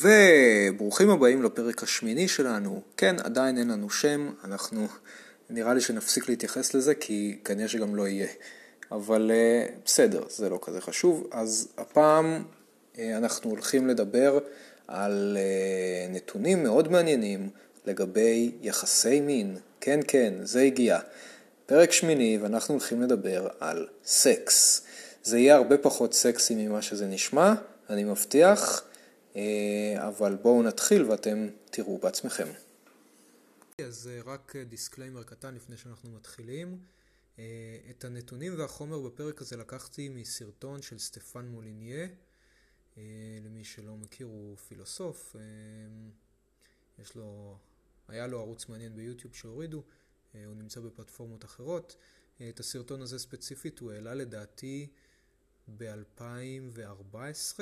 [0.00, 2.82] וברוכים הבאים לפרק השמיני שלנו.
[2.96, 4.86] כן, עדיין אין לנו שם, אנחנו,
[5.50, 8.26] נראה לי שנפסיק להתייחס לזה, כי כנראה שגם לא יהיה.
[8.92, 11.26] אבל uh, בסדר, זה לא כזה חשוב.
[11.30, 12.42] אז הפעם
[12.94, 14.38] uh, אנחנו הולכים לדבר
[14.88, 17.50] על uh, נתונים מאוד מעניינים
[17.86, 19.56] לגבי יחסי מין.
[19.80, 20.98] כן, כן, זה הגיע.
[21.66, 24.82] פרק שמיני, ואנחנו הולכים לדבר על סקס.
[25.22, 27.54] זה יהיה הרבה פחות סקסי ממה שזה נשמע,
[27.90, 28.82] אני מבטיח.
[29.38, 32.48] אה, אבל בואו נתחיל ואתם תראו בעצמכם.
[33.84, 36.78] אז אה, רק דיסקליימר קטן לפני שאנחנו מתחילים.
[37.38, 37.44] אה,
[37.90, 42.08] את הנתונים והחומר בפרק הזה לקחתי מסרטון של סטפן מולינו.
[43.44, 45.36] למי שלא מכיר הוא פילוסוף.
[46.98, 47.58] יש לו,
[48.08, 49.82] היה לו ערוץ מעניין ביוטיוב שהורידו,
[50.32, 51.96] הוא נמצא בפלטפורמות אחרות.
[52.48, 54.86] את הסרטון הזה ספציפית הוא העלה לדעתי
[55.76, 57.60] ב-2014.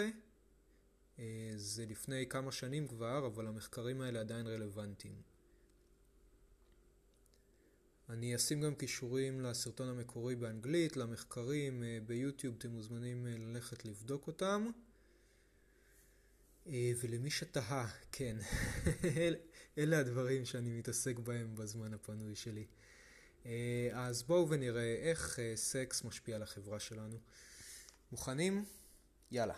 [1.18, 5.22] אה, זה לפני כמה שנים כבר, אבל המחקרים האלה עדיין רלוונטיים.
[8.08, 14.26] אני אשים גם קישורים לסרטון המקורי באנגלית, למחקרים אה, ביוטיוב, אתם מוזמנים אה, ללכת לבדוק
[14.26, 14.70] אותם.
[17.00, 18.36] ולמי שתהה, כן,
[19.78, 22.66] אלה הדברים שאני מתעסק בהם בזמן הפנוי שלי.
[23.92, 27.18] אז בואו ונראה איך סקס משפיע על החברה שלנו.
[28.12, 28.64] מוכנים?
[29.30, 29.54] יאללה.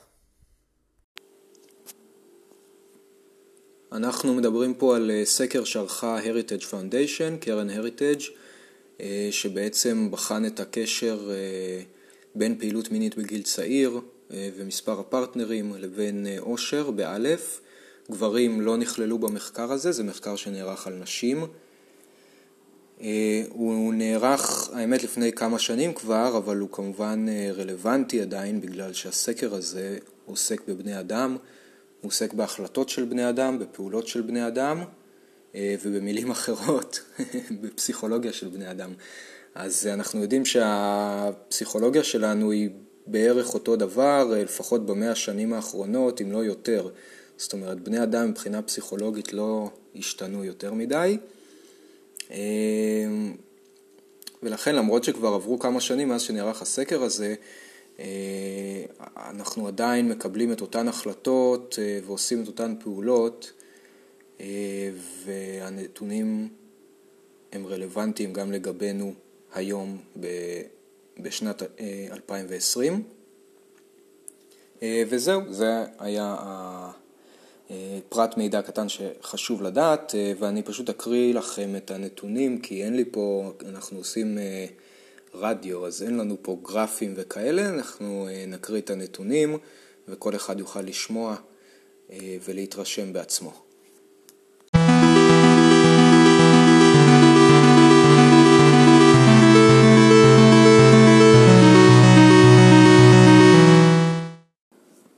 [3.92, 8.24] אנחנו מדברים פה על אה, סקר שערכה Heritage Foundation, קרן Heritage,
[9.00, 11.82] אה, שבעצם בחן את הקשר אה,
[12.34, 14.00] בין פעילות מינית בגיל צעיר
[14.30, 17.60] ומספר הפרטנרים לבין עושר באלף.
[18.10, 21.46] גברים לא נכללו במחקר הזה, זה מחקר שנערך על נשים.
[23.48, 27.26] הוא נערך, האמת, לפני כמה שנים כבר, אבל הוא כמובן
[27.56, 31.36] רלוונטי עדיין בגלל שהסקר הזה עוסק בבני אדם.
[32.00, 34.84] הוא עוסק בהחלטות של בני אדם, בפעולות של בני אדם,
[35.54, 37.00] אה, ובמילים אחרות,
[37.60, 38.92] בפסיכולוגיה של בני אדם.
[39.54, 42.70] אז אנחנו יודעים שהפסיכולוגיה שלנו היא
[43.06, 46.88] בערך אותו דבר, אה, לפחות במאה השנים האחרונות, אם לא יותר.
[47.36, 51.18] זאת אומרת, בני אדם מבחינה פסיכולוגית לא השתנו יותר מדי.
[52.30, 52.36] אה,
[54.42, 57.34] ולכן, למרות שכבר עברו כמה שנים מאז שנערך הסקר הזה,
[59.16, 63.52] אנחנו עדיין מקבלים את אותן החלטות אה, ועושים את אותן פעולות
[64.40, 64.90] אה,
[65.24, 66.48] והנתונים
[67.52, 69.12] הם רלוונטיים גם לגבינו
[69.54, 69.98] היום
[71.18, 71.62] בשנת
[72.12, 73.02] 2020.
[75.08, 76.36] וזהו, זה היה
[78.08, 83.52] פרט מידע קטן שחשוב לדעת, ואני פשוט אקריא לכם את הנתונים, כי אין לי פה,
[83.68, 84.38] אנחנו עושים
[85.34, 89.58] רדיו, אז אין לנו פה גרפים וכאלה, אנחנו אה, נקריא את הנתונים
[90.08, 91.36] וכל אחד יוכל לשמוע
[92.10, 93.52] אה, ולהתרשם בעצמו.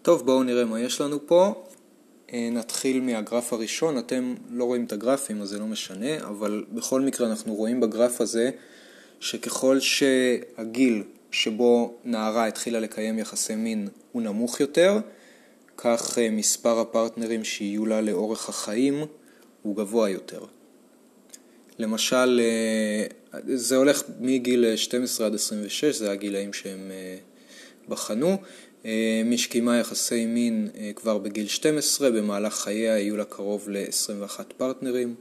[0.03, 1.65] טוב, בואו נראה מה יש לנו פה.
[2.32, 7.00] אה, נתחיל מהגרף הראשון, אתם לא רואים את הגרפים אז זה לא משנה, אבל בכל
[7.00, 8.50] מקרה אנחנו רואים בגרף הזה
[9.20, 14.98] שככל שהגיל שבו נערה התחילה לקיים יחסי מין הוא נמוך יותר,
[15.76, 19.04] כך אה, מספר הפרטנרים שיהיו לה לאורך החיים
[19.62, 20.44] הוא גבוה יותר.
[21.78, 27.16] למשל, אה, זה הולך מגיל 12 עד 26, זה הגילאים שהם אה,
[27.88, 28.37] בחנו.
[29.25, 35.14] מי שקיימה יחסי מין כבר בגיל 12, במהלך חייה יהיו לה קרוב ל-21 פרטנרים.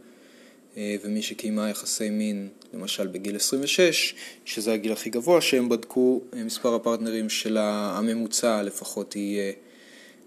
[0.78, 4.16] אה, ומי שקיימה יחסי מין, למשל בגיל 26,
[4.46, 9.54] שזה הגיל הכי גבוה, שהם בדקו אה, מספר הפרטנרים של הממוצע לפחות יהיה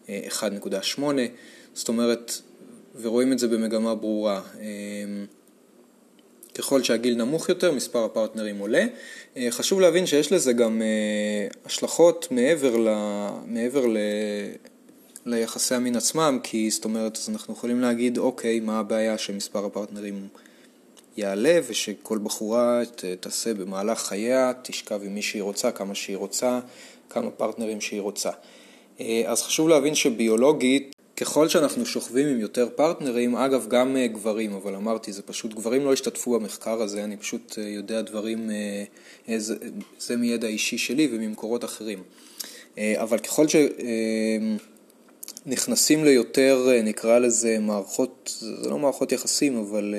[0.07, 0.11] 1.8,
[1.19, 1.27] אה,
[1.75, 2.33] זאת אומרת,
[3.01, 4.41] ורואים את זה במגמה ברורה.
[6.55, 8.85] ככל שהגיל נמוך יותר, מספר הפרטנרים עולה.
[9.51, 10.83] חשוב להבין שיש לזה גם
[11.65, 12.89] השלכות מעבר, ל...
[13.47, 13.97] מעבר ל...
[15.27, 20.29] ליחסי המין עצמם, כי זאת אומרת, אז אנחנו יכולים להגיד, אוקיי, מה הבעיה שמספר הפרטנרים
[21.17, 22.83] יעלה ושכל בחורה
[23.21, 26.61] תעשה במהלך חייה, תשכב עם מי שהיא רוצה, כמה שהיא רוצה,
[27.11, 28.31] כמה פרטנרים שהיא רוצה.
[29.01, 34.53] אה, אז חשוב להבין שביולוגית, ככל שאנחנו שוכבים עם יותר פרטנרים, אגב גם אה, גברים,
[34.53, 38.51] אבל אמרתי, זה פשוט, גברים לא השתתפו במחקר הזה, אני פשוט אה, יודע דברים,
[39.37, 39.55] זה,
[39.99, 42.03] זה מידע אישי שלי וממקורות אחרים.
[42.79, 43.57] אבל ככל ש...
[45.47, 49.95] נכנסים ליותר, נקרא לזה מערכות, זה לא מערכות יחסים, אבל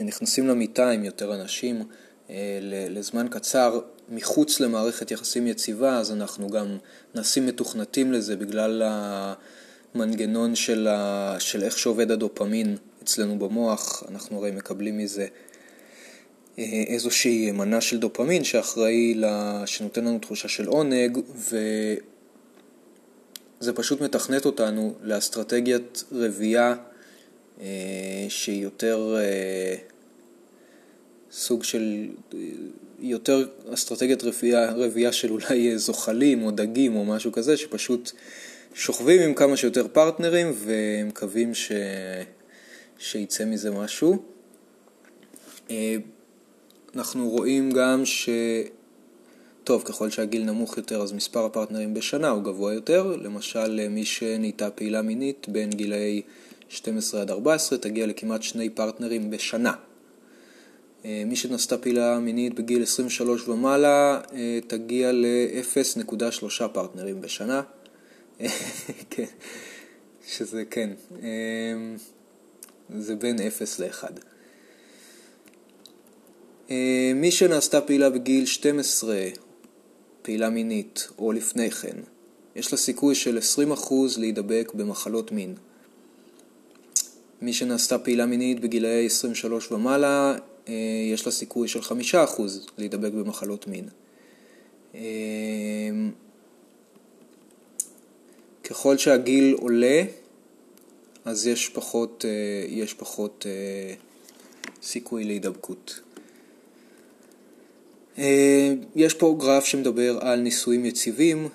[0.00, 1.82] נכנסים למיטה עם יותר אנשים
[2.30, 2.58] אה,
[2.90, 6.76] לזמן קצר מחוץ למערכת יחסים יציבה, אז אנחנו גם
[7.14, 8.82] נעשים מתוכנתים לזה בגלל
[9.94, 11.36] המנגנון של, ה...
[11.38, 15.26] של איך שעובד הדופמין אצלנו במוח, אנחנו הרי מקבלים מזה
[16.58, 19.62] אה, איזושהי מנה של דופמין שאחראי, לה...
[19.66, 21.18] שנותן לנו תחושה של עונג,
[23.60, 26.74] וזה פשוט מתכנת אותנו לאסטרטגיית רבייה
[28.28, 29.74] שהיא יותר אה,
[31.32, 32.08] סוג של,
[32.98, 38.10] יותר אסטרטגיית רבייה, רבייה של אולי זוחלים או דגים או משהו כזה, שפשוט
[38.74, 41.72] שוכבים עם כמה שיותר פרטנרים ומקווים ש...
[42.98, 44.22] שיצא מזה משהו.
[45.70, 45.96] אה,
[46.96, 48.28] אנחנו רואים גם ש...
[49.64, 53.16] טוב, ככל שהגיל נמוך יותר אז מספר הפרטנרים בשנה הוא גבוה יותר.
[53.22, 56.22] למשל, מי שנהייתה פעילה מינית בין גילאי
[56.68, 59.72] 12 עד 14 תגיע לכמעט שני פרטנרים בשנה.
[61.04, 67.62] אה, מי שנעשתה פעילה מינית בגיל 23 ומעלה אה, תגיע ל-0.3 פרטנרים בשנה.
[69.10, 69.24] כן,
[70.26, 70.90] שזה כן,
[71.22, 71.28] אה,
[72.98, 74.04] זה בין 0 ל-1.
[77.14, 79.20] מי שנעשתה פעילה בגיל 12,
[80.22, 81.96] פעילה מינית, או לפני כן,
[82.56, 83.38] יש לה סיכוי של
[83.74, 85.54] 20% להידבק במחלות מין.
[87.40, 90.34] מי שנעשתה פעילה מינית בגילאי 23 ומעלה,
[90.68, 90.74] אה,
[91.12, 91.92] יש לה סיכוי של 5%
[92.78, 93.88] להידבק במחלות מין.
[94.94, 95.00] אה,
[98.64, 100.02] ככל שהגיל עולה,
[101.24, 103.46] אז יש פחות, אה, יש פחות
[104.82, 106.00] סיכוי להידבקות.
[108.96, 111.48] יש פה גרף שמדבר על ניסויים יציבים,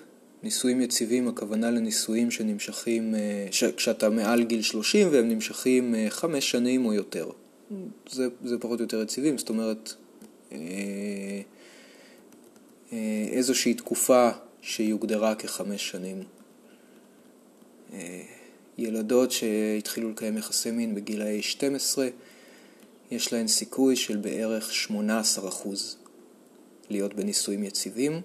[0.44, 3.64] נישואים יציבים, הכוונה לנישואים שנמשכים, אה, ש...
[3.64, 7.30] כשאתה מעל גיל 30 והם נמשכים אה, חמש שנים או יותר.
[8.10, 9.94] זה, זה פחות או יותר יציבים, זאת אומרת
[10.52, 10.58] אה,
[13.32, 14.30] איזושהי תקופה
[14.62, 16.24] שהיא הוגדרה כחמש שנים.
[18.78, 22.08] ילדות שהתחילו לקיים יחסי מין בגילאי 12,
[23.12, 24.92] יש להן סיכוי של בערך 18%
[26.90, 28.22] להיות בנישואים יציבים.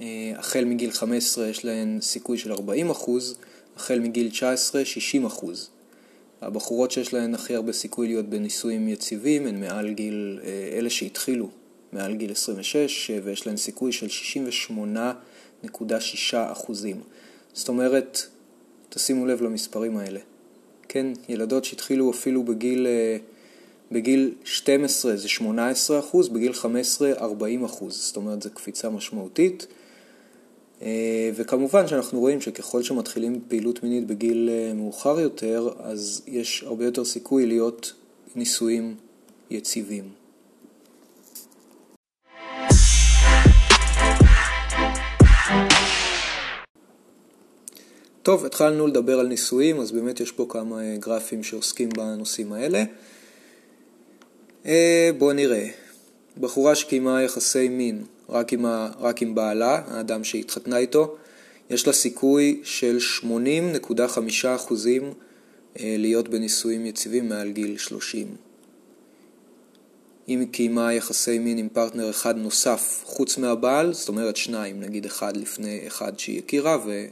[0.00, 3.34] אה, החל מגיל 15 יש להן סיכוי של 40 אחוז,
[3.76, 5.68] החל מגיל 19 60 אחוז.
[6.40, 11.48] הבחורות שיש להן הכי הרבה סיכוי להיות בנישואים יציבים הן מעל גיל, אה, אלה שהתחילו
[11.92, 17.00] מעל גיל 26 אה, ויש להן סיכוי של 68.6 אחוזים.
[17.52, 18.22] זאת אומרת,
[18.88, 20.20] תשימו לב למספרים האלה.
[20.88, 22.86] כן, ילדות שהתחילו אפילו בגיל,
[23.92, 27.96] בגיל 12 זה 18 אחוז, בגיל 15 40 אחוז.
[27.96, 29.66] זאת אומרת, זו קפיצה משמעותית.
[30.82, 36.84] אה, וכמובן שאנחנו רואים שככל שמתחילים פעילות מינית בגיל אה, מאוחר יותר, אז יש הרבה
[36.84, 37.92] יותר סיכוי להיות
[38.36, 38.94] נישואים
[39.50, 40.04] יציבים.
[48.22, 52.84] טוב, התחלנו לדבר על נישואים, אז באמת יש פה כמה אה, גרפים שעוסקים בנושאים האלה.
[55.18, 55.68] בואו נראה.
[56.40, 61.16] בחורה שקיימה יחסי מין רק עם, ה, רק עם בעלה, האדם שהתחתנה איתו,
[61.70, 63.26] יש לה סיכוי של 80.5%
[65.80, 68.26] אה, להיות בנישואים יציבים מעל גיל 30.
[70.28, 75.06] אם היא קיימה יחסי מין עם פרטנר אחד נוסף חוץ מהבעל, זאת אומרת שניים, נגיד
[75.06, 77.06] אחד לפני אחד שהיא הכירה ו...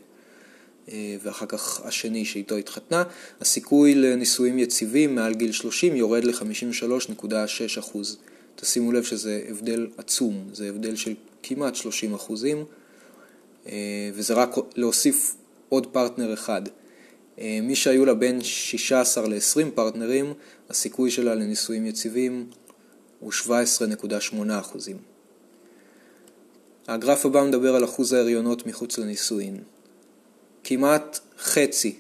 [0.93, 3.03] אה, ואחר כך השני שאיתו התחתנה,
[3.41, 7.99] הסיכוי לנישואים יציבים מעל גיל 30 יורד ל-53.6%.
[8.61, 12.65] תשימו לב שזה הבדל עצום, זה הבדל של כמעט 30 אחוזים,
[13.67, 15.35] אה, וזה רק להוסיף
[15.69, 16.63] עוד פרטנר אחד.
[17.39, 20.33] אה, מי שהיו לה בין 16 ל-20 פרטנרים,
[20.71, 22.51] הסיכוי שלה לנישואים יציבים
[23.21, 24.97] הוא 17.8 אחוזים.
[26.89, 29.57] הגרף הבא מדבר על אחוז ההריונות מחוץ לנישואין.
[30.65, 31.97] כמעט חצי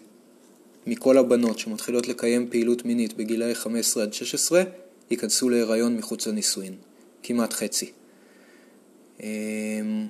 [0.86, 4.62] מכל הבנות שמתחילות לקיים פעילות מינית בגילאי 15 עד 16
[5.10, 6.74] ייכנסו להיריון מחוץ לנישואין,
[7.22, 7.92] כמעט חצי.
[9.20, 10.06] אמ,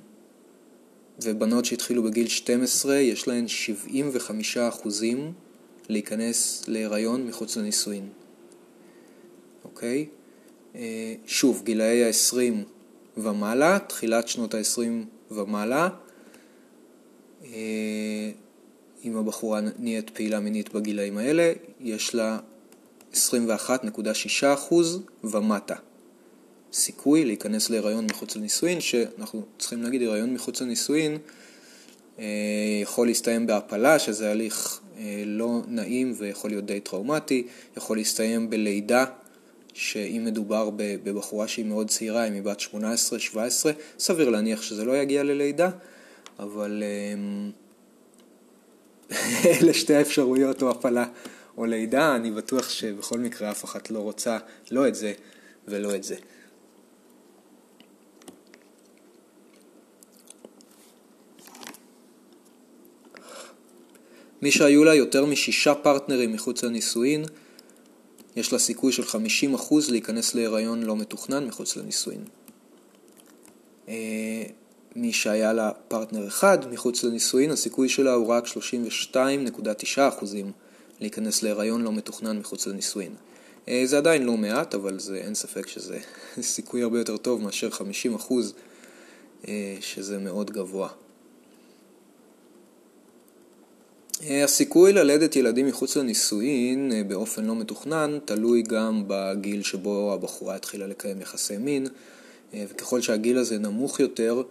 [1.23, 3.47] ובנות שהתחילו בגיל 12, יש להן 75%
[5.89, 8.09] להיכנס להיריון מחוץ לנישואין.
[9.63, 10.05] אוקיי?
[10.75, 12.53] אה, שוב, גילאי ה-20
[13.17, 15.89] ומעלה, תחילת שנות ה-20 ומעלה,
[17.45, 18.31] אה,
[19.05, 22.39] אם הבחורה נהיית פעילה מינית בגילאים האלה, יש לה
[23.13, 24.73] 21.6%
[25.23, 25.75] ומטה.
[26.73, 31.17] סיכוי להיכנס להיריון מחוץ לנישואין, שאנחנו צריכים להגיד, הריון מחוץ לנישואין
[32.19, 32.25] אה,
[32.81, 37.47] יכול להסתיים בהפלה, שזה הליך אה, לא נעים ויכול להיות די טראומטי,
[37.77, 39.05] יכול להסתיים בלידה,
[39.73, 42.75] שאם מדובר בבחורה שהיא מאוד צעירה, אם היא בת 18-17,
[43.99, 45.69] סביר להניח שזה לא יגיע ללידה,
[46.39, 46.83] אבל...
[46.85, 47.49] אה,
[49.61, 51.05] אלה שתי האפשרויות, או הפלה
[51.59, 54.37] או לידה, אני בטוח שבכל מקרה אף אחת לא רוצה
[54.71, 55.13] לא את זה
[55.67, 56.15] ולא את זה.
[64.41, 67.25] מי שהיו לה יותר משישה פרטנרים מחוץ לנישואין,
[68.35, 72.23] יש לה סיכוי של 50% להיכנס להיריון לא מתוכנן מחוץ לנישואין.
[73.89, 74.43] אה,
[74.95, 79.99] מי שהיה לה פרטנר אחד מחוץ לנישואין, הסיכוי שלה הוא רק 32.9%
[80.99, 83.11] להיכנס להיריון לא מתוכנן מחוץ לנישואין.
[83.67, 85.99] אה, זה עדיין לא מעט, אבל זה, אין ספק שזה
[86.41, 88.33] סיכוי הרבה יותר טוב מאשר 50%,
[89.47, 90.89] אה, שזה מאוד גבוה.
[94.23, 100.87] אה, הסיכוי ללדת ילדים מחוץ לנישואין באופן לא מתוכנן תלוי גם בגיל שבו הבחורה התחילה
[100.87, 101.87] לקיים יחסי מין,
[102.53, 104.41] וככל שהגיל הזה נמוך יותר,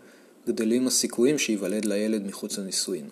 [0.49, 3.09] גדלים הסיכויים שייוולד לילד מחוץ לנישואין.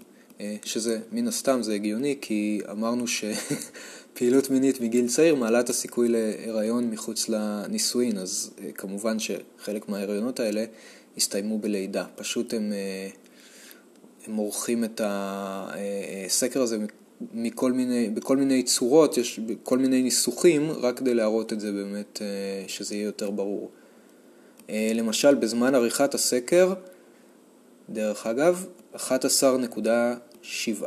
[0.65, 6.91] שזה, מן הסתם זה הגיוני, כי אמרנו שפעילות מינית מגיל צעיר מעלה את הסיכוי להיריון
[6.91, 10.65] מחוץ לנישואין, אז כמובן שחלק מההיריונות האלה
[11.17, 12.05] הסתיימו בלידה.
[12.17, 12.73] פשוט הם
[14.27, 16.79] הם עורכים את הסקר הזה
[17.35, 22.23] מכל מיני, בכל מיני צורות, יש כל מיני ניסוחים, רק כדי להראות את זה באמת,
[22.23, 23.71] אה, שזה יהיה יותר ברור.
[24.71, 26.75] אה, למשל, בזמן עריכת הסקר,
[27.89, 28.67] דרך אגב,
[30.47, 30.87] 11.7%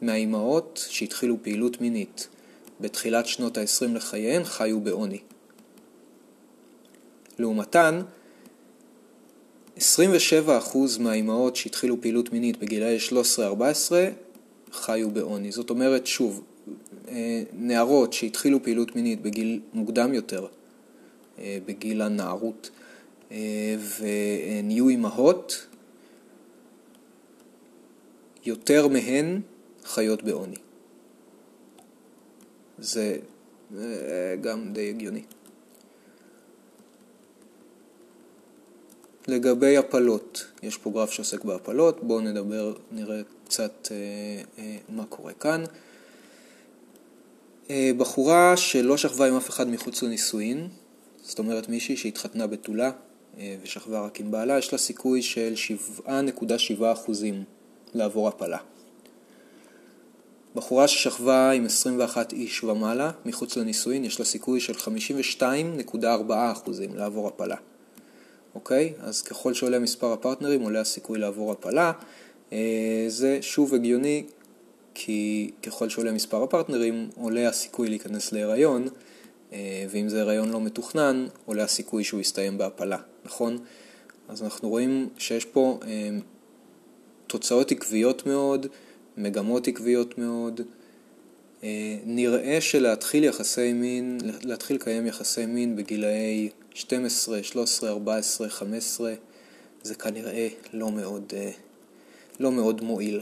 [0.00, 2.28] מהאימהות שהתחילו פעילות מינית
[2.80, 5.18] בתחילת שנות ה-20 לחייהן חיו בעוני.
[7.38, 8.02] לעומתן,
[9.78, 9.80] 27%
[11.00, 12.98] מהאימהות שהתחילו פעילות מינית בגילאי
[13.38, 13.92] 13-14
[14.72, 15.52] חיו בעוני.
[15.52, 16.42] זאת אומרת, שוב,
[17.08, 20.46] אה, נערות שהתחילו פעילות מינית בגיל מוקדם יותר,
[21.38, 22.70] אה, בגיל הנערות,
[23.32, 25.66] אה, ונהיו אימהות,
[28.44, 29.40] יותר מהן
[29.84, 30.56] חיות בעוני.
[32.78, 33.18] זה
[34.40, 35.22] גם די הגיוני.
[39.28, 45.32] לגבי הפלות, יש פה גרף שעוסק בהפלות, בואו נדבר, נראה קצת אה, אה, מה קורה
[45.32, 45.64] כאן.
[47.70, 50.68] אה, בחורה שלא שכבה עם אף אחד מחוץ לנישואין,
[51.22, 52.90] זאת אומרת מישהי שהתחתנה בתולה
[53.38, 55.54] אה, ושכבה רק עם בעלה, יש לה סיכוי של
[56.06, 56.84] 7.7%
[57.94, 58.58] לעבור הפלה.
[60.54, 66.30] בחורה ששכבה עם 21 איש ומעלה מחוץ לנישואין, יש לה סיכוי של 52.4%
[66.94, 67.56] לעבור הפלה.
[68.54, 68.92] אוקיי?
[69.00, 71.92] אז ככל שעולה מספר הפרטנרים עולה הסיכוי לעבור הפלה.
[72.52, 74.24] אה, זה שוב הגיוני,
[74.94, 78.88] כי ככל שעולה מספר הפרטנרים עולה הסיכוי להיכנס להיריון,
[79.52, 83.58] אה, ואם זה הריון לא מתוכנן, עולה הסיכוי שהוא יסתיים בהפלה, נכון?
[84.28, 86.10] אז אנחנו רואים שיש פה אה,
[87.32, 88.66] תוצאות עקביות מאוד,
[89.16, 90.60] מגמות עקביות מאוד.
[92.04, 99.14] נראה שלהתחיל יחסי מין, להתחיל לקיים יחסי מין בגילאי 12, 13, 14, 15,
[99.82, 101.50] זה כנראה לא מאוד, אה,
[102.40, 103.20] לא מאוד מועיל.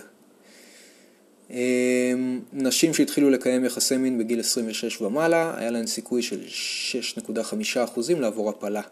[1.50, 8.50] אמ, נשים שהתחילו לקיים יחסי מין בגיל 26 ומעלה, היה להן סיכוי של 6.5% לעבור
[8.50, 8.82] הפלה.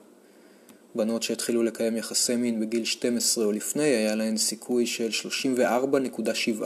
[0.98, 5.08] בנות שהתחילו לקיים יחסי מין בגיל 12 או לפני, היה להן סיכוי של
[6.58, 6.62] 34.7%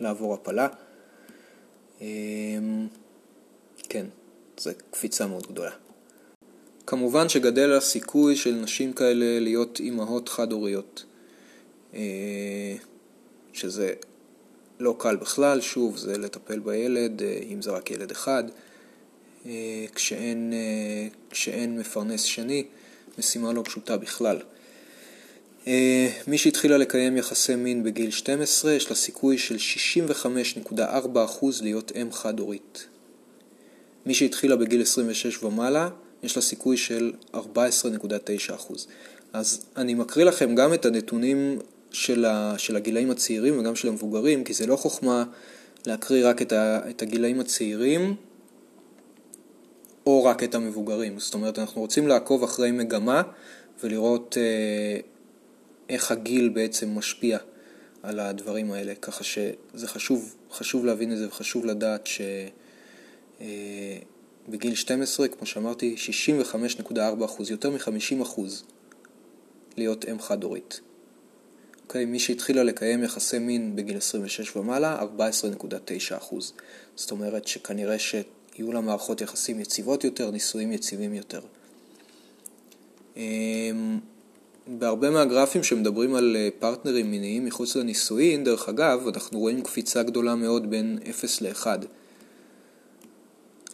[0.00, 0.68] לעבור הפלה.
[2.00, 2.86] אמ,
[3.88, 4.06] כן,
[4.58, 5.70] זו קפיצה מאוד גדולה.
[6.86, 11.04] כמובן שגדל הסיכוי של נשים כאלה להיות אימהות חד-הוריות,
[11.94, 12.74] אה,
[13.52, 13.92] שזה
[14.80, 18.44] לא קל בכלל, שוב, זה לטפל בילד, אה, אם זה רק ילד אחד,
[19.46, 20.52] אה, כשאין,
[21.30, 22.64] כשאין מפרנס שני,
[23.18, 24.38] משימה לא פשוטה בכלל.
[26.26, 29.56] מי שהתחילה לקיים יחסי מין בגיל 12, יש לה סיכוי של
[30.72, 30.76] 65.4%
[31.62, 32.86] להיות אם חד-הורית.
[34.06, 35.88] מי שהתחילה בגיל 26 ומעלה,
[36.22, 37.38] יש לה סיכוי של 14.9%.
[39.32, 41.58] אז אני מקריא לכם גם את הנתונים
[41.90, 45.24] של, ה, של הגילאים הצעירים וגם של המבוגרים, כי זה לא חוכמה
[45.86, 48.14] להקריא רק את, ה, את הגילאים הצעירים
[50.06, 51.18] או רק את המבוגרים.
[51.18, 53.22] זאת אומרת, אנחנו רוצים לעקוב אחרי מגמה
[53.82, 55.00] ולראות אה,
[55.88, 57.38] איך הגיל בעצם משפיע
[58.02, 62.20] על הדברים האלה, ככה שזה חשוב, חשוב להבין את זה וחשוב לדעת ש...
[63.40, 63.98] אה,
[64.48, 65.96] בגיל 12, כמו שאמרתי,
[66.90, 68.40] 65.4%, יותר מ-50%
[69.76, 70.80] להיות אם חד-הורית.
[71.82, 76.34] אוקיי, מי שהתחילה לקיים יחסי מין בגיל 26 ומעלה, 14.9%.
[76.96, 77.98] זאת אומרת שכנראה
[78.56, 81.40] שיהיו לה מערכות יחסים יציבות יותר, נישואים יציבים יותר.
[83.16, 83.98] אמ,
[84.66, 90.70] בהרבה מהגרפים שמדברים על פרטנרים מיניים מחוץ לנישואין, דרך אגב, אנחנו רואים קפיצה גדולה מאוד
[90.70, 91.66] בין 0 ל-1.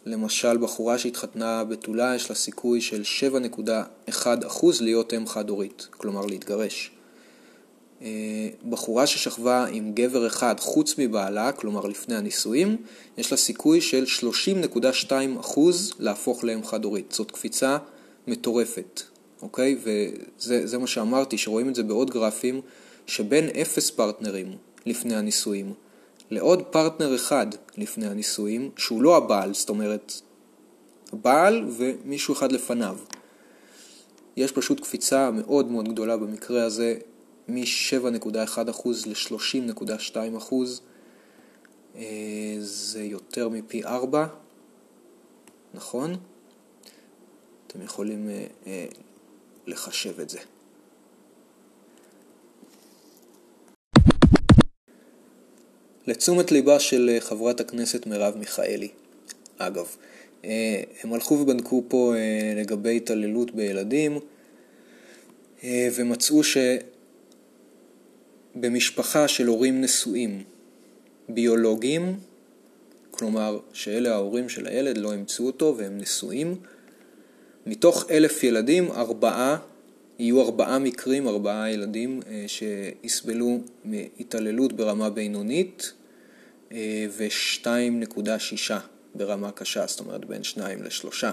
[0.05, 3.01] למשל, בחורה שהתחתנה בתולה, יש לה סיכוי של
[4.09, 6.91] 7.1% להיות אם חד-הורית, כלומר להתגרש.
[8.01, 12.77] אה, בחורה ששכבה עם גבר אחד חוץ מבעלה, כלומר לפני הנישואים,
[13.17, 14.05] יש לה סיכוי של
[15.09, 15.59] 30.2%
[15.99, 17.11] להפוך לאם חד-הורית.
[17.11, 17.77] זאת קפיצה
[18.27, 19.01] מטורפת,
[19.41, 19.77] אוקיי?
[19.83, 22.61] וזה מה שאמרתי, שרואים את זה בעוד גרפים,
[23.07, 25.73] שבין אפס פרטנרים לפני הנישואים
[26.31, 30.13] לעוד פרטנר אחד לפני הנישואים, שהוא לא הבעל, זאת אומרת,
[31.13, 32.97] הבעל ומישהו אחד לפניו.
[34.37, 36.95] יש פשוט קפיצה מאוד מאוד גדולה במקרה הזה
[37.49, 40.53] מ-7.1% ל-30.2%,
[41.95, 44.27] אה, זה יותר מפי 4,
[45.73, 46.17] נכון?
[47.67, 48.85] אתם יכולים אה, אה,
[49.67, 50.39] לחשב את זה.
[56.07, 58.89] לתשומת ליבה של חברת הכנסת מרב מיכאלי.
[59.57, 59.95] אגב,
[61.03, 62.13] הם הלכו ובדקו פה
[62.55, 64.19] לגבי התעללות בילדים
[65.65, 66.57] ומצאו ש...
[68.59, 70.43] במשפחה של הורים נשואים.
[71.29, 72.19] ביולוגיים,
[73.11, 76.55] כלומר שאלה ההורים של הילד, לא אימצו אותו והם נשואים,
[77.65, 79.57] מתוך אלף ילדים, ארבעה,
[80.19, 85.93] יהיו ארבעה מקרים, ארבעה ילדים אה, שיסבלו מהתעללות ברמה בינונית
[86.71, 88.71] אה, ו-2.6
[89.15, 91.31] ברמה קשה, זאת אומרת בין שניים לשלושה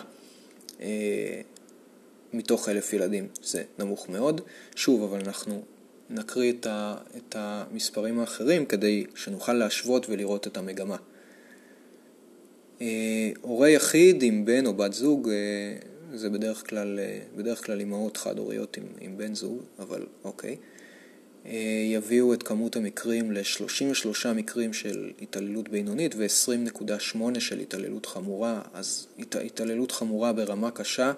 [0.80, 1.40] אה,
[2.32, 4.40] מתוך אלף ילדים, זה נמוך מאוד.
[4.74, 5.62] שוב, אבל אנחנו
[6.10, 10.96] נקריא את, ה, את המספרים האחרים כדי שנוכל להשוות ולראות את המגמה.
[12.80, 15.76] אה, הורה יחיד עם בן או בת זוג, אה,
[16.14, 20.56] זה בדרך כלל, אה, בדרך כלל אימהות חד-הוריות עם, עם בן זוג, אבל אוקיי,
[21.92, 29.92] יביאו את כמות המקרים ל-33 מקרים של התעללות בינונית ו-20.8 של התעללות חמורה, אז התעללות
[29.92, 31.12] חמורה ברמה קשה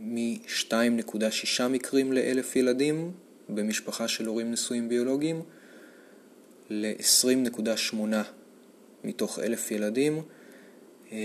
[0.00, 3.12] מ-2.6 מקרים לאלף ילדים
[3.48, 5.42] במשפחה של הורים נשואים ביולוגיים
[6.70, 7.94] ל-20.8
[9.04, 10.22] מתוך אלף ילדים
[11.12, 11.18] אה,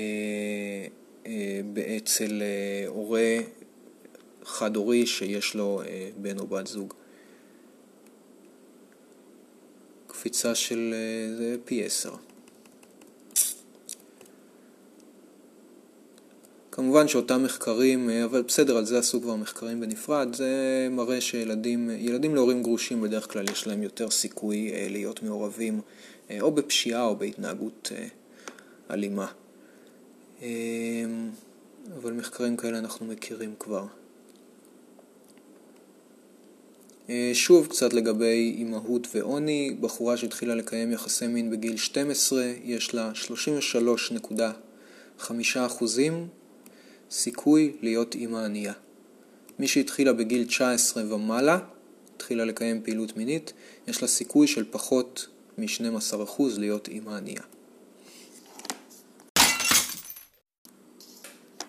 [1.26, 1.62] אה,
[1.98, 3.38] אצל אה, הורה
[4.44, 5.82] חד-הורי שיש לו
[6.18, 6.94] בן או בת זוג.
[10.08, 10.94] קפיצה של
[11.38, 12.16] זה פי עשר.
[16.76, 21.90] כמובן שאותם מחקרים, אה, אבל בסדר, על זה עשו כבר מחקרים בנפרד, זה מראה שילדים
[21.90, 25.82] ילדים להורים גרושים בדרך כלל יש להם יותר סיכוי אה, להיות מעורבים
[26.32, 27.92] אה, או בפשיעה או בהתנהגות
[28.92, 29.28] אלימה.
[31.96, 33.86] אבל מחקרים כאלה אנחנו מכירים כבר.
[37.34, 43.12] שוב קצת לגבי אימהות ועוני, בחורה שהתחילה לקיים יחסי מין בגיל 12, יש לה
[45.20, 45.32] 33.5
[45.66, 46.28] אחוזים
[47.12, 48.74] סיכוי להיות אימא ענייה.
[49.60, 51.60] מי שהתחילה בגיל 19 ומעלה,
[52.16, 53.54] התחילה לקיים פעילות מינית,
[53.88, 57.42] יש לה סיכוי של פחות מ-12% להיות אימא ענייה.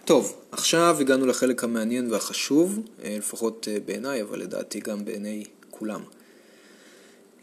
[0.04, 6.00] טוב, עכשיו הגענו לחלק המעניין והחשוב, אה, לפחות אה, בעיניי, אבל לדעתי גם בעיני כולם.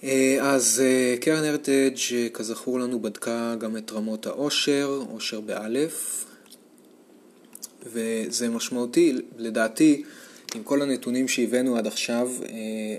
[0.04, 0.82] אה, אז
[1.22, 1.96] קרן הרטג'
[2.34, 6.26] כזכור לנו בדקה גם את רמות העושר, עושר באלף,
[7.86, 10.04] וזה משמעותי, לדעתי,
[10.56, 12.96] עם כל הנתונים שהבאנו עד עכשיו, אה,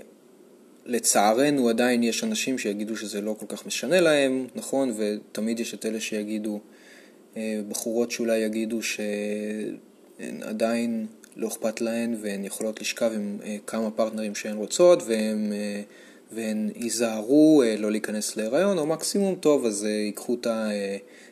[0.85, 4.93] לצערנו עדיין יש אנשים שיגידו שזה לא כל כך משנה להם, נכון?
[4.97, 6.59] ותמיד יש את אלה שיגידו,
[7.37, 8.79] אה, בחורות שאולי יגידו
[10.21, 15.53] שעדיין לא אכפת להן והן יכולות לשכב עם אה, כמה פרטנרים שהן רוצות והן,
[16.31, 20.69] והן ייזהרו לא להיכנס להיריון, או מקסימום טוב, אז ייקחו את ה...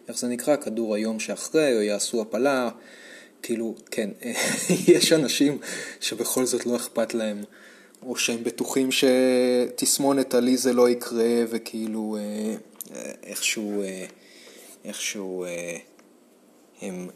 [0.08, 0.56] איך זה נקרא?
[0.56, 2.70] כדור היום שאחרי, או יעשו הפלה.
[3.44, 4.10] כאילו, כן,
[4.94, 5.58] יש אנשים
[6.00, 7.44] שבכל זאת לא אכפת להם,
[8.06, 12.56] או שהם בטוחים שתסמונת עלי זה לא יקרה, וכאילו אה,
[13.24, 14.06] איכשהו, אה,
[14.86, 15.78] איכשהו אה,
[16.82, 17.08] הם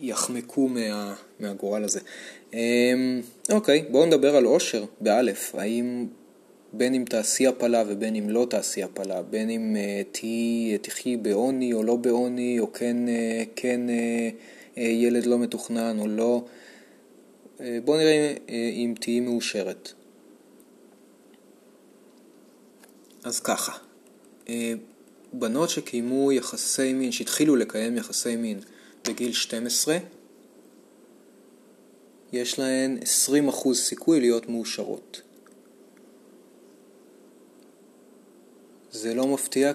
[0.00, 2.00] יחמקו מה, מהגורל הזה.
[3.50, 5.54] אוקיי, בואו נדבר על אושר, באלף.
[5.54, 6.06] האם
[6.72, 9.76] בין אם תעשי הפלה ובין אם לא תעשי הפלה, בין אם
[10.12, 12.96] תהיי, תחי בעוני או לא בעוני, או כן,
[13.56, 14.28] כן אה,
[14.76, 16.44] ילד לא מתוכנן או לא.
[17.60, 19.92] אה, בואו נראה אה, אם תהיי מאושרת.
[23.24, 23.72] אז ככה,
[25.32, 28.60] בנות שקיימו יחסי מין, שהתחילו לקיים יחסי מין
[29.08, 29.98] בגיל 12,
[32.32, 32.98] יש להן
[33.52, 35.22] 20% סיכוי להיות מאושרות.
[38.90, 39.72] זה לא מפתיע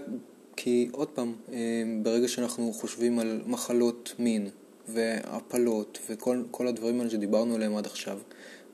[0.55, 4.49] כי עוד פעם, אה, ברגע שאנחנו חושבים על מחלות מין
[4.93, 8.19] והפלות וכל הדברים האלה שדיברנו עליהם עד עכשיו,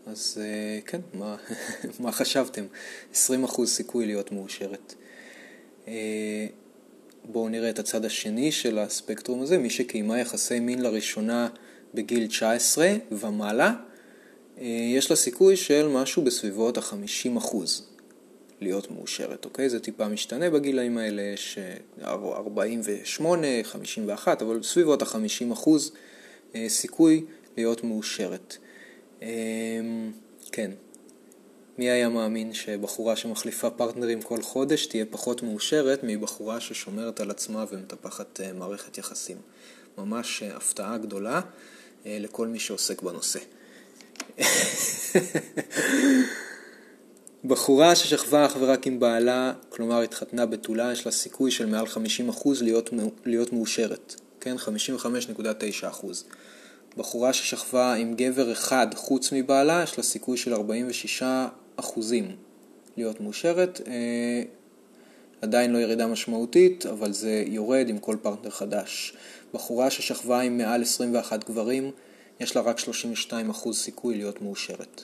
[0.05, 1.35] אז אה, כן, מה,
[1.99, 2.65] מה חשבתם?
[3.13, 3.17] 20%
[3.65, 4.93] סיכוי להיות מאושרת.
[5.87, 6.47] אה,
[7.23, 11.47] בואו נראה את הצד השני של הספקטרום הזה, מי שקיימה יחסי מין לראשונה
[11.93, 13.73] בגיל 19 ומעלה,
[14.61, 17.55] יש לה סיכוי של משהו בסביבות ה-50%.
[18.61, 19.69] להיות מאושרת, אוקיי?
[19.69, 21.57] זה טיפה משתנה בגילאים האלה, יש
[22.03, 25.91] 48, 51, אבל סביבות ה-50 אחוז
[26.55, 27.25] אה, סיכוי
[27.57, 28.57] להיות מאושרת.
[29.21, 29.27] אמ,
[30.51, 30.71] כן.
[31.77, 37.65] מי היה מאמין שבחורה שמחליפה פרטנרים כל חודש תהיה פחות מאושרת מבחורה ששומרת על עצמה
[37.71, 39.37] ומטפחת אה, מערכת יחסים?
[39.97, 41.41] ממש אה, הפתעה גדולה
[42.05, 43.39] לכל מי שעוסק בנושא.
[47.47, 52.47] בחורה ששכבה אך ורק עם בעלה, כלומר התחתנה בתולה, יש לה סיכוי של מעל 50%
[52.61, 52.89] להיות,
[53.25, 54.55] להיות מאושרת, כן?
[54.57, 56.05] 55.9%.
[56.97, 61.23] בחורה ששכבה עם גבר אחד חוץ מבעלה, יש לה סיכוי של 46%
[62.97, 63.81] להיות מאושרת.
[63.87, 64.41] אה,
[65.41, 69.13] עדיין לא ירידה משמעותית, אבל זה יורד עם כל פרטנר חדש.
[69.53, 71.91] בחורה ששכבה עם מעל 21 גברים,
[72.39, 75.03] יש לה רק 32% סיכוי להיות מאושרת.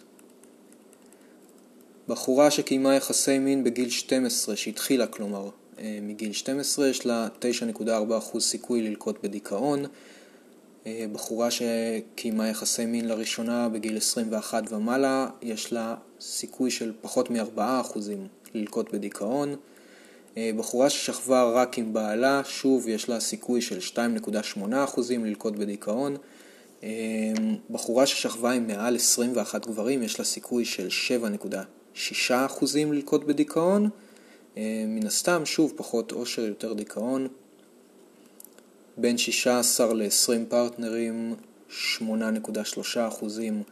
[2.11, 7.27] בחורה שקיימה יחסי מין בגיל 12, שהתחילה כלומר אה, מגיל 12, יש לה
[7.79, 9.85] 9.4% סיכוי ללקוט בדיכאון.
[10.87, 17.99] אה, בחורה שקיימה יחסי מין לראשונה בגיל 21 ומעלה, יש לה סיכוי של פחות מ-4%
[18.53, 19.55] ללקוט בדיכאון.
[20.37, 26.17] אה, בחורה ששכבה רק עם בעלה, שוב יש לה סיכוי של 2.8% ללקוט בדיכאון.
[27.69, 31.80] בחורה ששכבה עם מעל 21 גברים, יש לה סיכוי של 7.2%.
[31.95, 31.99] 6%
[32.91, 33.89] ללקוט בדיכאון,
[34.57, 37.27] אה, מן הסתם, שוב, פחות עושר, יותר דיכאון.
[38.97, 41.35] בין 16 ל-20 פרטנרים,
[41.69, 43.65] 8.3%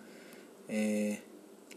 [0.69, 1.13] אה,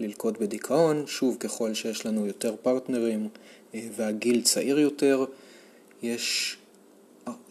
[0.00, 1.06] ללקוט בדיכאון.
[1.06, 3.28] שוב, ככל שיש לנו יותר פרטנרים
[3.74, 5.24] אה, והגיל צעיר יותר,
[6.02, 6.56] יש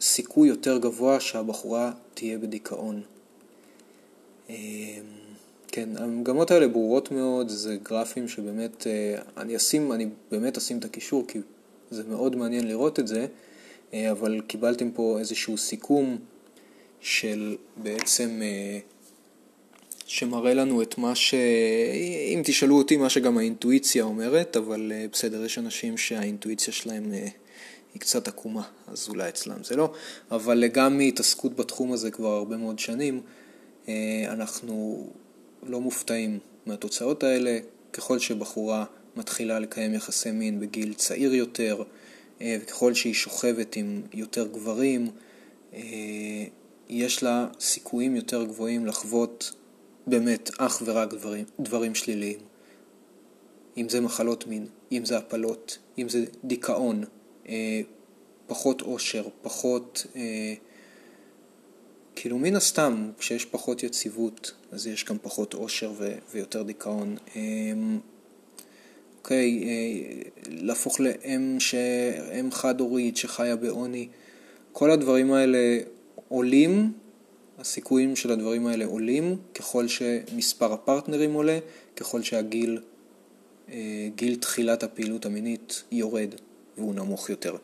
[0.01, 3.01] סיכוי יותר גבוה שהבחורה תהיה בדיכאון.
[5.71, 10.85] כן, המגמות האלה ברורות מאוד, זה גרפים שבאמת, אה, אני אשים, אני באמת אשים את
[10.85, 11.39] הקישור כי
[11.91, 13.27] זה מאוד מעניין לראות את זה,
[13.93, 16.17] אה, אבל קיבלתם פה איזשהו סיכום
[16.99, 18.79] של בעצם, אה,
[20.05, 21.33] שמראה לנו את מה ש...
[22.33, 27.11] אם תשאלו אותי, מה שגם האינטואיציה אומרת, אבל בסדר, יש אנשים שהאינטואיציה שלהם
[27.93, 29.93] היא קצת עקומה, אז אולי אצלם זה לא,
[30.31, 33.21] אבל גם מהתעסקות בתחום הזה כבר הרבה מאוד שנים,
[34.27, 35.07] אנחנו
[35.63, 37.59] לא מופתעים מהתוצאות האלה.
[37.93, 41.83] ככל שבחורה מתחילה לקיים יחסי מין בגיל צעיר יותר,
[42.41, 45.07] אה, וככל שהיא שוכבת עם יותר גברים,
[45.73, 45.79] אה,
[46.89, 49.53] יש לה סיכויים יותר גבוהים לחוות
[50.07, 52.39] באמת אך ורק דברים, דברים שליליים.
[53.77, 57.03] אם זה מחלות מין, אם זה הפלות, אם זה דיכאון,
[57.49, 57.81] אה,
[58.47, 60.05] פחות עושר, פחות...
[62.21, 67.17] כאילו מן הסתם, כשיש פחות יציבות, אז יש גם פחות עושר ו- ויותר דיכאון.
[67.35, 67.99] אמ,
[69.17, 71.75] אוקיי, אה, להפוך לאם ש...
[72.51, 74.07] חד-הורית שחיה בעוני,
[74.71, 75.77] כל הדברים האלה
[76.27, 76.93] עולים,
[77.59, 81.59] הסיכויים של הדברים האלה עולים ככל שמספר הפרטנרים עולה,
[81.95, 82.79] ככל שהגיל,
[83.71, 86.35] אה, גיל תחילת הפעילות המינית יורד
[86.77, 87.55] והוא נמוך יותר.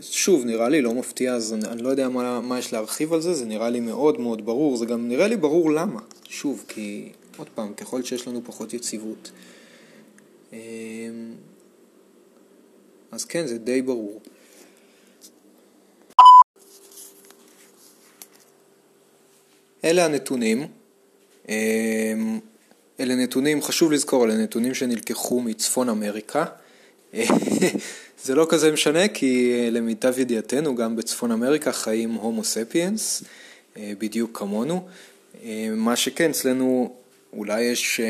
[0.00, 3.20] שוב, נראה לי לא מפתיע, אז אני, אני לא יודע מה, מה יש להרחיב על
[3.20, 6.00] זה, זה נראה לי מאוד מאוד ברור, זה גם נראה לי ברור למה.
[6.28, 9.30] שוב, כי עוד פעם, ככל שיש לנו פחות יציבות.
[10.52, 10.58] אמ,
[13.12, 14.20] אז כן, זה די ברור.
[19.84, 20.66] אלה הנתונים.
[21.48, 22.38] אמ,
[23.00, 26.44] אלה נתונים, חשוב לזכור, אלה נתונים שנלקחו מצפון אמריקה.
[28.24, 33.24] זה לא כזה משנה, כי אה, למיטב ידיעתנו, גם בצפון אמריקה חיים הומו ספיאנס,
[33.76, 34.86] אה, בדיוק כמונו.
[35.44, 36.94] אה, מה שכן, אצלנו
[37.32, 38.00] אולי יש,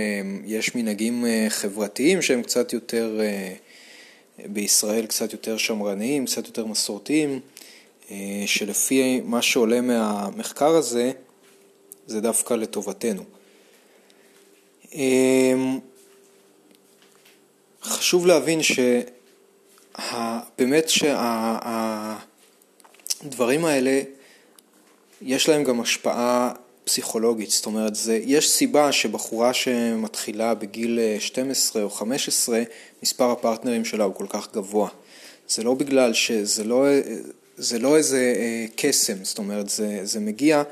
[0.45, 3.21] יש מנהגים חברתיים שהם קצת יותר,
[4.47, 7.41] בישראל קצת יותר שמרניים, קצת יותר מסורתיים,
[8.47, 11.13] שלפי מה שעולה מהמחקר הזה,
[12.07, 13.23] זה דווקא לטובתנו.
[17.83, 18.81] חשוב להבין ש...
[20.59, 20.89] באמת
[23.23, 24.03] שהדברים האלה,
[25.23, 26.53] יש להם גם השפעה
[26.85, 32.63] פסיכולוגית, זאת אומרת, זה, יש סיבה שבחורה שמתחילה בגיל 12 או 15,
[33.03, 34.89] מספר הפרטנרים שלה הוא כל כך גבוה.
[35.49, 36.87] זה לא בגלל שזה לא,
[37.57, 40.63] זה לא איזה אה, קסם, זאת אומרת, זה, זה מגיע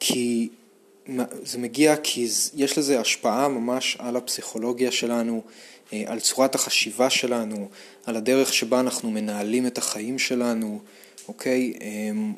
[0.00, 0.48] כי
[1.42, 5.50] זה מגיע כי יש לזה השפעה ממש על הפסיכולוגיה שלנו, אה,
[5.92, 7.68] על צורת החשיבה שלנו,
[8.06, 10.80] על הדרך שבה אנחנו מנהלים את החיים שלנו,
[11.28, 11.72] אוקיי?
[11.80, 12.32] אמ,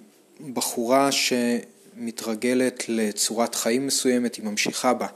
[0.53, 5.07] בחורה שמתרגלת לצורת חיים מסוימת, היא ממשיכה בה.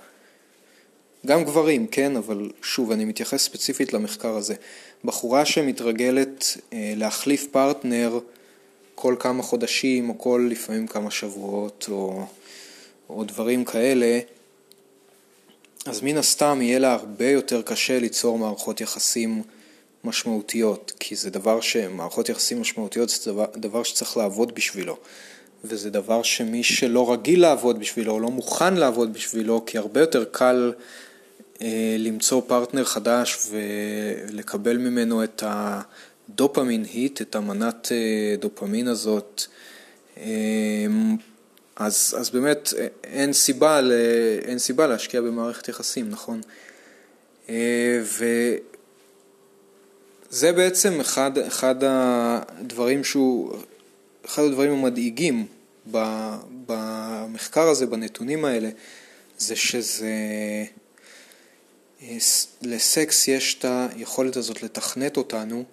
[1.26, 4.54] גם גברים, כן, אבל שוב, אני מתייחס ספציפית למחקר הזה.
[5.04, 8.18] בחורה שמתרגלת אה, להחליף פרטנר
[8.94, 12.26] כל כמה חודשים, או כל לפעמים כמה שבועות, או,
[13.08, 14.18] או דברים כאלה,
[15.86, 19.42] אז מן הסתם יהיה לה הרבה יותר קשה ליצור מערכות יחסים
[20.04, 24.96] משמעותיות, כי זה דבר שמערכות יחסים משמעותיות זה דבר, דבר שצריך לעבוד בשבילו.
[25.64, 30.24] וזה דבר שמי שלא רגיל לעבוד בשבילו, או לא מוכן לעבוד בשבילו, כי הרבה יותר
[30.24, 30.72] קל
[31.62, 39.42] אה, למצוא פרטנר חדש ולקבל ממנו את הדופמין היט, את המנת אה, דופמין הזאת,
[40.16, 40.26] אה,
[41.76, 42.68] אז, אז באמת
[43.04, 43.80] אין סיבה,
[44.44, 46.40] אין סיבה להשקיע במערכת יחסים, נכון?
[48.02, 48.62] וזה
[50.52, 53.56] בעצם אחד, אחד הדברים שהוא,
[54.26, 55.46] אחד הדברים המדאיגים
[56.66, 58.70] במחקר הזה, בנתונים האלה,
[59.38, 60.14] זה שזה
[62.62, 65.64] לסקס יש את היכולת הזאת לתכנת אותנו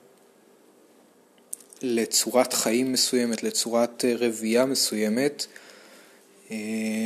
[1.81, 5.66] לצורת חיים מסוימת, לצורת אה, רבייה מסוימת, אה,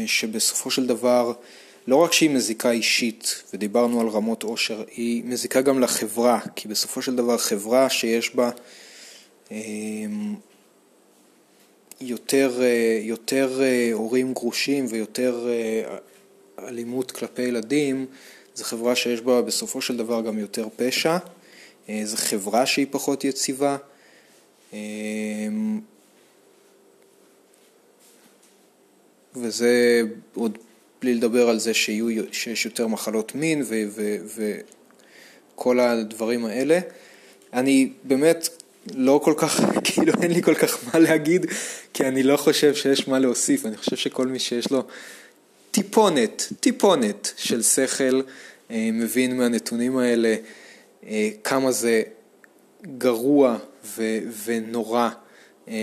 [0.05, 1.33] שבסופו של דבר
[1.87, 7.01] לא רק שהיא מזיקה אישית, ודיברנו על רמות עושר, היא מזיקה גם לחברה, כי בסופו
[7.01, 8.49] של דבר חברה שיש בה
[9.51, 9.57] אה,
[12.01, 12.61] יותר,
[13.01, 13.61] יותר
[13.93, 15.47] הורים גרושים ויותר
[16.59, 18.05] אלימות כלפי ילדים,
[18.55, 21.17] זו חברה שיש בה בסופו של דבר גם יותר פשע,
[21.89, 23.77] אה, זו חברה שהיא פחות יציבה.
[29.41, 30.01] וזה
[30.33, 30.57] עוד
[31.01, 33.63] בלי לדבר על זה שיהיו, שיש יותר מחלות מין
[35.55, 36.79] וכל הדברים האלה.
[37.53, 38.49] אני באמת
[38.95, 41.45] לא כל כך, כאילו אין לי כל כך מה להגיד,
[41.93, 44.83] כי אני לא חושב שיש מה להוסיף, אני חושב שכל מי שיש לו
[45.71, 48.21] טיפונת, טיפונת של שכל,
[48.71, 50.35] אה, מבין מהנתונים האלה
[51.07, 52.03] אה, כמה זה
[52.97, 55.09] גרוע ו- ונורא
[55.67, 55.73] אה,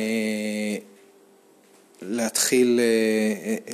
[2.03, 2.81] להתחיל,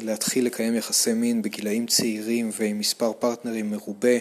[0.03, 4.17] להתחיל לקיים יחסי מין בגילאים צעירים ועם מספר פרטנרים מרובה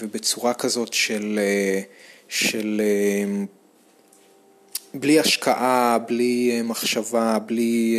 [0.00, 1.40] ובצורה כזאת של,
[2.28, 2.82] של
[4.94, 7.96] בלי השקעה, בלי מחשבה, בלי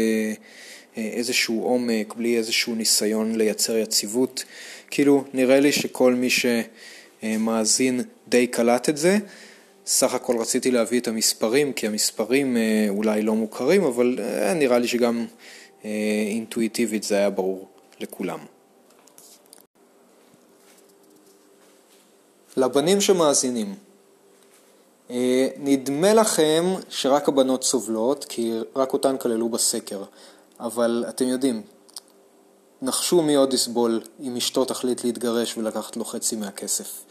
[0.97, 4.43] איזשהו עומק, בלי איזשהו ניסיון לייצר יציבות.
[4.89, 6.27] כאילו, נראה לי שכל מי
[7.23, 9.17] שמאזין די קלט את זה.
[9.85, 14.79] סך הכל רציתי להביא את המספרים, כי המספרים אה, אולי לא מוכרים, אבל אה, נראה
[14.79, 15.25] לי שגם
[15.85, 15.89] אה,
[16.27, 17.67] אינטואיטיבית זה היה ברור
[17.99, 18.39] לכולם.
[22.57, 23.75] לבנים שמאזינים,
[25.57, 30.03] נדמה לכם שרק הבנות סובלות, כי רק אותן כללו בסקר,
[30.59, 31.61] אבל אתם יודעים,
[32.81, 37.03] נחשו מי עוד יסבול אם אשתו תחליט להתגרש ולקחת לו חצי מהכסף.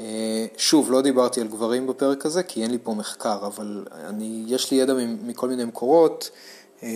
[0.00, 4.44] אה, שוב, לא דיברתי על גברים בפרק הזה כי אין לי פה מחקר, אבל אני,
[4.46, 6.30] יש לי ידע מכל מיני מקורות
[6.82, 6.88] אה,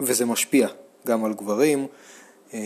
[0.00, 0.68] וזה משפיע
[1.06, 1.86] גם על גברים.
[2.54, 2.60] אה,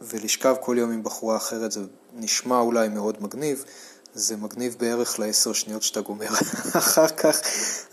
[0.00, 1.80] ולשכב כל יום עם בחורה אחרת זה
[2.14, 3.64] נשמע אולי מאוד מגניב,
[4.14, 6.28] זה מגניב בערך לעשר שניות שאתה גומר.
[6.78, 7.40] אחר כך,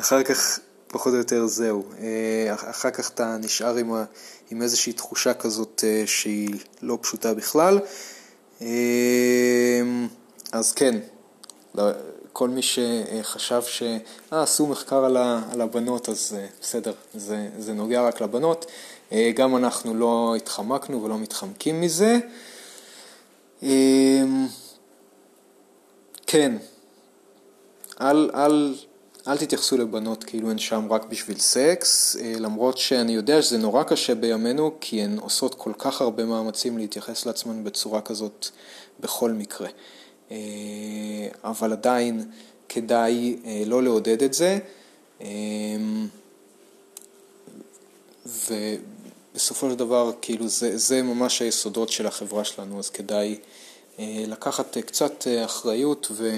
[0.02, 1.84] אחר כך פחות או יותר זהו.
[2.56, 4.04] אחר כך אתה נשאר עם, ה,
[4.52, 7.80] עם איזושהי תחושה כזאת שהיא לא פשוטה בכלל.
[8.62, 9.82] אה,
[10.52, 10.96] אז כן,
[12.34, 15.06] כל מי שחשב שעשו מחקר
[15.52, 18.66] על הבנות, אז בסדר, זה, זה נוגע רק לבנות.
[19.36, 22.18] גם אנחנו לא התחמקנו ולא מתחמקים מזה.
[26.28, 26.58] כן,
[27.98, 28.76] על, על
[29.28, 33.84] אל תתייחסו לבנות כאילו הן שם רק בשביל סקס, אה, למרות שאני יודע שזה נורא
[33.84, 38.48] קשה בימינו, כי הן עושות כל כך הרבה מאמצים להתייחס לעצמן בצורה כזאת
[39.00, 39.68] בכל מקרה.
[40.32, 40.38] אה,
[41.44, 42.32] אבל עדיין
[42.70, 44.60] כדאי אה, לא לעודד את זה,
[48.26, 53.40] ובסופו של דבר, כאילו זה, זה ממש היסודות של החברה שלנו, אז כדאי
[54.00, 56.30] לקחת קצת אחריות ו...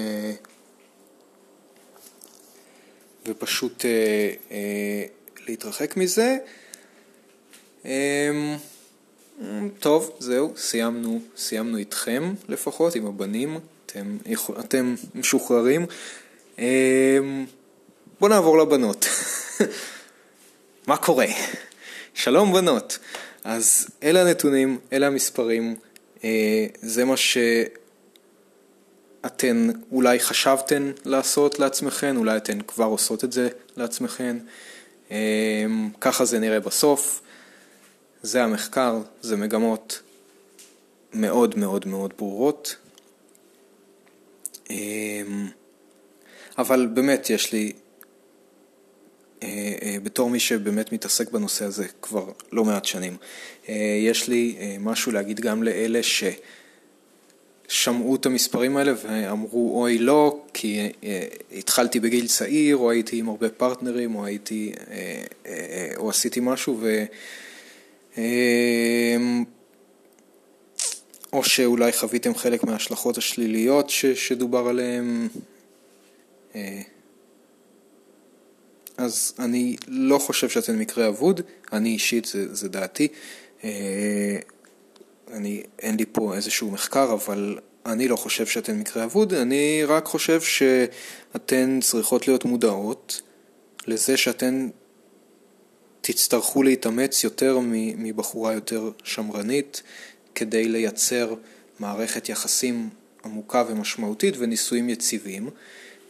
[3.26, 3.90] ופשוט אה,
[4.50, 5.04] אה,
[5.48, 6.36] להתרחק מזה.
[7.86, 8.56] אה,
[9.78, 14.16] טוב, זהו, סיימנו, סיימנו איתכם לפחות, עם הבנים, אתם,
[14.60, 15.86] אתם משוחררים.
[16.58, 17.18] אה,
[18.20, 19.06] בואו נעבור לבנות.
[20.88, 21.26] מה קורה?
[22.14, 22.98] שלום בנות.
[23.44, 25.76] אז אלה הנתונים, אלה המספרים,
[26.24, 27.16] אה, זה מה
[29.22, 34.36] שאתן אולי חשבתן לעשות לעצמכן, אולי אתן כבר עושות את זה לעצמכן.
[35.10, 35.64] אה,
[36.00, 37.22] ככה זה נראה בסוף.
[38.22, 40.00] זה המחקר, זה מגמות
[41.14, 42.76] מאוד מאוד מאוד ברורות.
[44.70, 44.76] אה,
[46.58, 47.72] אבל באמת יש לי
[49.42, 53.16] אה, אה, בתור מי שבאמת מתעסק בנושא הזה כבר לא מעט שנים.
[53.68, 56.02] אה, יש לי משהו להגיד גם לאלה
[57.68, 60.88] ששמעו את המספרים האלה ואמרו אוי לא, כי
[61.52, 64.72] התחלתי בגיל צעיר, או הייתי עם הרבה פרטנרים, או הייתי,
[65.96, 67.04] או עשיתי משהו ו...
[71.32, 75.28] או שאולי חוויתם חלק מההשלכות השליליות ש, שדובר עליהן.
[78.96, 81.40] אז אני לא חושב שאתן מקרה אבוד,
[81.72, 83.08] אני אישית, זה, זה דעתי.
[85.32, 90.04] אני, אין לי פה איזשהו מחקר, אבל אני לא חושב שאתן מקרה אבוד, אני רק
[90.04, 93.22] חושב שאתן צריכות להיות מודעות
[93.86, 94.68] לזה שאתן
[96.00, 97.58] תצטרכו להתאמץ יותר
[97.96, 99.82] מבחורה יותר שמרנית
[100.34, 101.34] כדי לייצר
[101.80, 102.88] מערכת יחסים
[103.24, 105.50] עמוקה ומשמעותית ונישואים יציבים,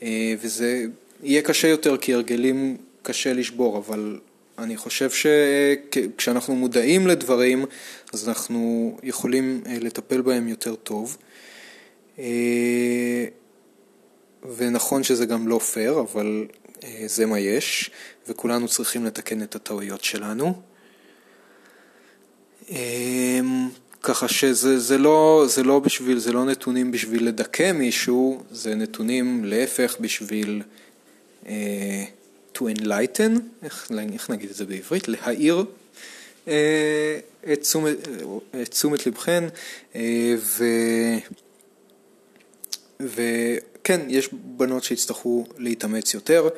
[0.02, 0.84] אה, וזה
[1.22, 4.18] יהיה קשה יותר כי הרגלים קשה לשבור, אבל
[4.58, 7.64] אני חושב שכשאנחנו מודעים לדברים,
[8.12, 11.16] אז אנחנו יכולים אה, לטפל בהם יותר טוב.
[12.18, 13.24] אה,
[14.56, 16.46] ונכון שזה גם לא פייר, אבל
[16.84, 17.90] אה, זה מה יש,
[18.28, 20.54] וכולנו צריכים לתקן את הטעויות שלנו.
[24.02, 29.44] ככה שזה זה לא, זה לא בשביל, זה לא נתונים בשביל לדכא מישהו, זה נתונים
[29.44, 30.62] להפך בשביל
[31.46, 32.04] אה,
[32.54, 35.08] to enlighten, איך, איך נגיד את זה בעברית?
[35.08, 35.64] להעיר
[36.48, 37.18] אה,
[37.52, 37.96] את תשומת,
[38.62, 39.44] את תשומת לבכן,
[39.94, 40.64] אה, ו...
[43.00, 46.48] וכן, יש בנות שיצטרכו להתאמץ יותר,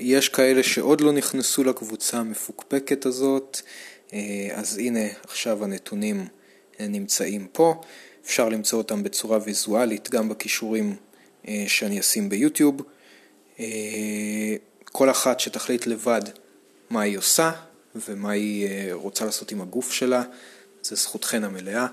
[0.00, 3.60] יש כאלה שעוד לא נכנסו לקבוצה המפוקפקת הזאת,
[4.52, 6.26] אז הנה עכשיו הנתונים
[6.80, 7.80] נמצאים פה,
[8.24, 10.96] אפשר למצוא אותם בצורה ויזואלית גם בכישורים
[11.66, 12.82] שאני אשים ביוטיוב.
[14.96, 16.20] כל אחת שתחליט לבד
[16.90, 17.50] מה היא עושה
[17.94, 20.22] ומה היא אה, רוצה לעשות עם הגוף שלה,
[20.82, 21.86] זה זכותכן המלאה.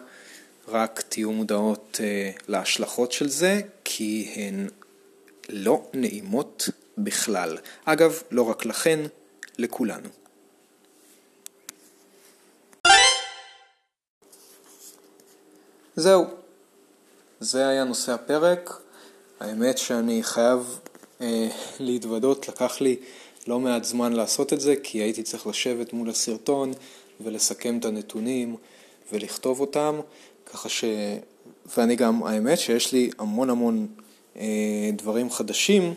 [0.68, 4.68] רק תהיו מודעות אה, להשלכות של זה, כי הן
[5.50, 7.58] לא נעימות בכלל.
[7.86, 9.00] אגב, לא רק לכן,
[9.58, 10.10] לכולנו.
[15.96, 16.26] זהו,
[17.40, 18.70] זה היה נושא הפרק.
[19.40, 20.80] האמת שאני חייב
[21.80, 22.96] להתוודות, לקח לי
[23.48, 26.72] לא מעט זמן לעשות את זה, כי הייתי צריך לשבת מול הסרטון
[27.22, 28.56] ולסכם את הנתונים
[29.12, 30.00] ולכתוב אותם,
[30.46, 30.84] ככה ש...
[31.78, 33.88] ואני גם, האמת שיש לי המון המון
[34.38, 35.94] אה, דברים חדשים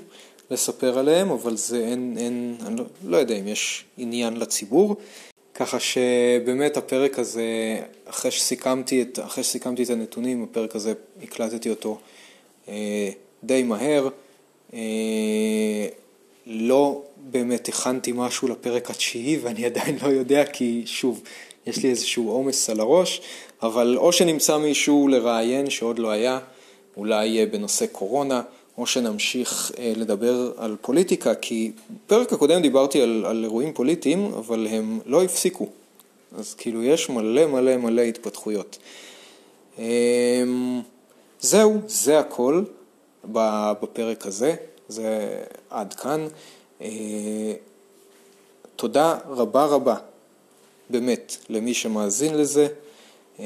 [0.51, 4.97] לספר עליהם, אבל זה אין, אין אני לא, לא יודע אם יש עניין לציבור.
[5.55, 7.43] ככה שבאמת הפרק הזה,
[8.05, 11.99] אחרי שסיכמתי את, אחרי שסיכמתי את הנתונים, הפרק הזה הקלטתי אותו
[12.69, 13.11] אה,
[13.45, 14.09] די מהר.
[14.75, 15.87] אה,
[16.47, 21.23] לא באמת הכנתי משהו לפרק התשיעי ואני עדיין לא יודע כי שוב,
[21.67, 23.21] יש לי איזשהו עומס על הראש,
[23.63, 26.39] אבל או שנמצא מישהו לראיין שעוד לא היה,
[26.97, 28.42] אולי בנושא קורונה,
[28.79, 31.73] או שנמשיך אה, לדבר על פוליטיקה, כי
[32.07, 35.69] בפרק הקודם דיברתי על, על אירועים פוליטיים, אבל הם לא הפסיקו.
[36.38, 38.79] אז כאילו יש מלא מלא מלא התפתחויות.
[41.40, 42.65] זהו, זה הכל.
[43.33, 44.55] בפרק הזה,
[44.89, 45.39] זה
[45.71, 46.29] עד כאן.
[46.81, 47.55] אה,
[48.77, 49.97] תודה רבה רבה,
[50.91, 52.69] באמת, למי שמאזין לזה.
[53.41, 53.45] אה,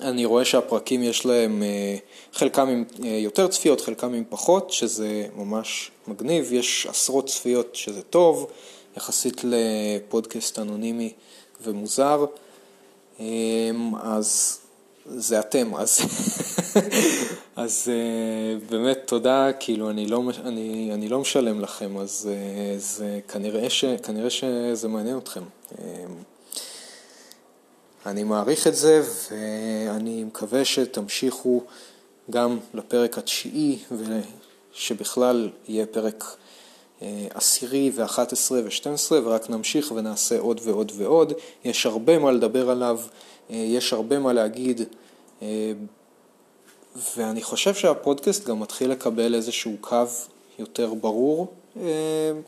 [0.00, 1.96] אני רואה שהפרקים יש להם, אה,
[2.32, 8.46] חלקם עם יותר צפיות, חלקם עם פחות, שזה ממש מגניב, יש עשרות צפיות שזה טוב,
[8.96, 11.12] יחסית לפודקאסט אנונימי
[11.62, 12.24] ומוזר,
[14.02, 14.58] אז
[15.06, 16.00] זה אתם, אז,
[17.56, 23.20] אז uh, באמת תודה, כאילו אני לא, אני, אני לא משלם לכם, אז uh, זה
[23.28, 25.42] כנראה, ש, כנראה שזה מעניין אתכם.
[25.72, 25.78] Uh,
[28.06, 31.62] אני מעריך את זה ואני מקווה שתמשיכו
[32.30, 33.78] גם לפרק התשיעי
[34.72, 36.24] שבכלל יהיה פרק
[37.02, 41.32] אה, עשירי ואחת עשרה ושתים עשרה ורק נמשיך ונעשה עוד ועוד ועוד.
[41.64, 43.00] יש הרבה מה לדבר עליו,
[43.50, 44.80] אה, יש הרבה מה להגיד,
[45.42, 45.72] אה,
[47.16, 50.04] ואני חושב שהפודקאסט גם מתחיל לקבל איזשהו קו
[50.58, 51.52] יותר ברור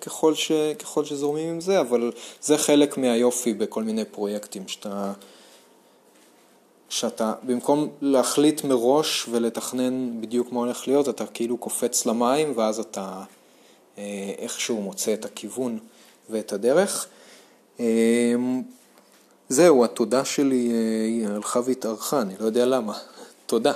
[0.00, 5.12] ככל, ש, ככל שזורמים עם זה, אבל זה חלק מהיופי בכל מיני פרויקטים שאתה...
[6.88, 13.22] שאתה במקום להחליט מראש ולתכנן בדיוק מה הולך להיות, אתה כאילו קופץ למים ואז אתה
[13.98, 15.78] אה, איכשהו מוצא את הכיוון
[16.30, 17.06] ואת הדרך.
[17.80, 18.34] אה,
[19.48, 22.98] זהו, התודה שלי אה, הלכה והתארכה, אני לא יודע למה.
[23.46, 23.72] תודה.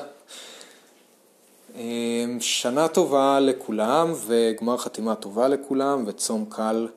[2.40, 6.88] שנה טובה לכולם וגמר חתימה טובה לכולם וצום קל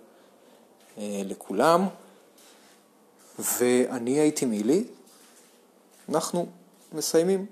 [0.97, 1.87] לכולם.
[3.39, 4.83] ואני הייתי מילי,
[6.09, 6.45] אנחנו
[6.93, 7.45] מסיימים.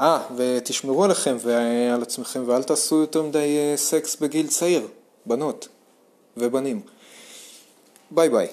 [0.00, 4.86] אה, ותשמרו עליכם ועל עצמכם ואל תעשו יותר מדי אה, סקס בגיל צעיר,
[5.26, 5.68] בנות
[6.36, 6.80] ובנים.
[8.10, 8.48] ביי ביי.